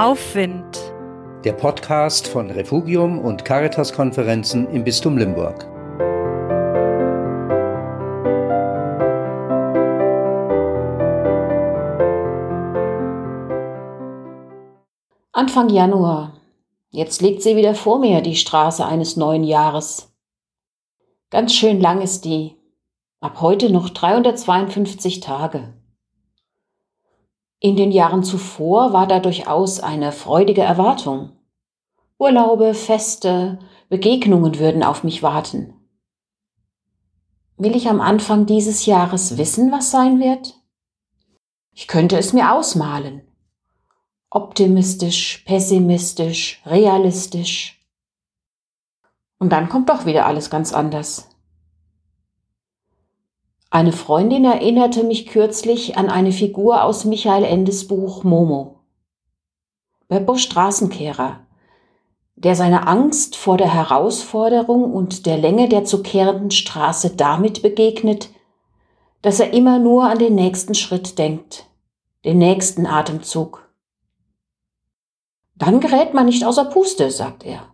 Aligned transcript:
Aufwind. 0.00 0.94
Der 1.44 1.52
Podcast 1.52 2.26
von 2.26 2.50
Refugium 2.50 3.18
und 3.18 3.44
Caritas-Konferenzen 3.44 4.66
im 4.70 4.82
Bistum 4.82 5.18
Limburg. 5.18 5.66
Anfang 15.32 15.68
Januar. 15.68 16.32
Jetzt 16.88 17.20
liegt 17.20 17.42
sie 17.42 17.56
wieder 17.56 17.74
vor 17.74 17.98
mir, 17.98 18.22
die 18.22 18.36
Straße 18.36 18.82
eines 18.86 19.18
neuen 19.18 19.44
Jahres. 19.44 20.14
Ganz 21.28 21.52
schön 21.54 21.78
lang 21.78 22.00
ist 22.00 22.24
die. 22.24 22.56
Ab 23.20 23.42
heute 23.42 23.70
noch 23.70 23.90
352 23.90 25.20
Tage. 25.20 25.74
In 27.60 27.76
den 27.76 27.92
Jahren 27.92 28.24
zuvor 28.24 28.94
war 28.94 29.06
da 29.06 29.20
durchaus 29.20 29.80
eine 29.80 30.12
freudige 30.12 30.62
Erwartung. 30.62 31.32
Urlaube, 32.18 32.72
Feste, 32.72 33.58
Begegnungen 33.90 34.58
würden 34.58 34.82
auf 34.82 35.04
mich 35.04 35.22
warten. 35.22 35.74
Will 37.58 37.76
ich 37.76 37.88
am 37.88 38.00
Anfang 38.00 38.46
dieses 38.46 38.86
Jahres 38.86 39.36
wissen, 39.36 39.70
was 39.70 39.90
sein 39.90 40.20
wird? 40.20 40.54
Ich 41.74 41.86
könnte 41.86 42.16
es 42.16 42.32
mir 42.32 42.52
ausmalen. 42.52 43.20
Optimistisch, 44.30 45.42
pessimistisch, 45.44 46.62
realistisch. 46.64 47.86
Und 49.38 49.50
dann 49.50 49.68
kommt 49.68 49.90
doch 49.90 50.06
wieder 50.06 50.24
alles 50.24 50.48
ganz 50.48 50.72
anders. 50.72 51.28
Eine 53.72 53.92
Freundin 53.92 54.44
erinnerte 54.44 55.04
mich 55.04 55.26
kürzlich 55.28 55.96
an 55.96 56.10
eine 56.10 56.32
Figur 56.32 56.82
aus 56.82 57.04
Michael 57.04 57.44
Endes 57.44 57.86
Buch 57.86 58.24
Momo. 58.24 58.80
Beppo 60.08 60.36
Straßenkehrer, 60.36 61.46
der 62.34 62.56
seine 62.56 62.88
Angst 62.88 63.36
vor 63.36 63.56
der 63.56 63.72
Herausforderung 63.72 64.92
und 64.92 65.24
der 65.24 65.38
Länge 65.38 65.68
der 65.68 65.84
zu 65.84 66.02
kehrenden 66.02 66.50
Straße 66.50 67.14
damit 67.14 67.62
begegnet, 67.62 68.30
dass 69.22 69.38
er 69.38 69.52
immer 69.52 69.78
nur 69.78 70.10
an 70.10 70.18
den 70.18 70.34
nächsten 70.34 70.74
Schritt 70.74 71.16
denkt, 71.16 71.66
den 72.24 72.38
nächsten 72.38 72.86
Atemzug. 72.86 73.70
Dann 75.54 75.78
gerät 75.78 76.12
man 76.12 76.26
nicht 76.26 76.44
außer 76.44 76.64
Puste, 76.64 77.12
sagt 77.12 77.46
er. 77.46 77.72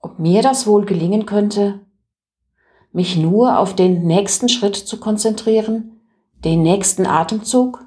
Ob 0.00 0.18
mir 0.18 0.42
das 0.42 0.66
wohl 0.66 0.86
gelingen 0.86 1.24
könnte, 1.24 1.86
mich 2.92 3.16
nur 3.16 3.58
auf 3.58 3.74
den 3.74 4.06
nächsten 4.06 4.48
Schritt 4.48 4.76
zu 4.76 5.00
konzentrieren, 5.00 6.00
den 6.44 6.62
nächsten 6.62 7.06
Atemzug? 7.06 7.84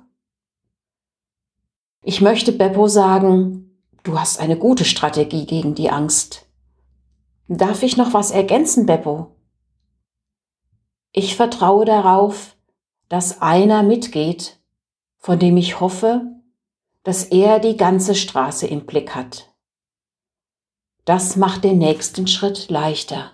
Ich 2.02 2.22
möchte 2.22 2.52
Beppo 2.52 2.88
sagen, 2.88 3.82
du 4.04 4.20
hast 4.20 4.40
eine 4.40 4.58
gute 4.58 4.86
Strategie 4.86 5.46
gegen 5.46 5.76
die 5.76 5.90
Angst. 5.90 6.48
Darf 7.48 7.84
ich 7.84 7.98
noch 7.98 8.14
was 8.14 8.32
ergänzen, 8.32 8.86
Beppo? 8.86 9.36
Ich 11.12 11.36
vertraue 11.36 11.86
darauf, 11.86 12.56
dass 13.08 13.42
einer 13.42 13.84
mitgeht, 13.84 14.60
von 15.18 15.40
dem 15.40 15.58
ich 15.58 15.80
hoffe, 15.80 16.26
dass 17.04 17.24
er 17.24 17.60
die 17.60 17.78
ganze 17.78 18.16
Straße 18.16 18.68
im 18.68 18.86
Blick 18.86 19.16
hat. 19.16 19.54
Das 21.06 21.36
macht 21.36 21.64
den 21.64 21.78
nächsten 21.78 22.26
Schritt 22.26 22.70
leichter. 22.70 23.32